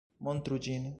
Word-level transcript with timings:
Montru 0.27 0.59
ĝin! 0.69 0.89